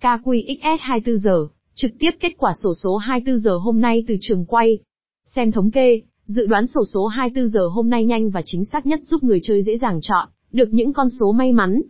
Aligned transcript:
KQXS 0.00 0.76
24 0.80 1.18
giờ, 1.18 1.46
trực 1.74 1.90
tiếp 1.98 2.10
kết 2.20 2.32
quả 2.38 2.52
sổ 2.62 2.74
số 2.74 2.96
24 2.96 3.38
giờ 3.38 3.56
hôm 3.56 3.80
nay 3.80 4.04
từ 4.08 4.16
trường 4.20 4.44
quay. 4.44 4.78
Xem 5.26 5.52
thống 5.52 5.70
kê, 5.70 6.00
dự 6.26 6.46
đoán 6.46 6.66
sổ 6.66 6.84
số 6.84 7.06
24 7.06 7.48
giờ 7.48 7.68
hôm 7.68 7.90
nay 7.90 8.04
nhanh 8.04 8.30
và 8.30 8.42
chính 8.44 8.64
xác 8.64 8.86
nhất 8.86 9.00
giúp 9.04 9.22
người 9.22 9.40
chơi 9.42 9.62
dễ 9.62 9.78
dàng 9.78 10.00
chọn 10.02 10.28
được 10.52 10.68
những 10.72 10.92
con 10.92 11.10
số 11.10 11.32
may 11.32 11.52
mắn. 11.52 11.80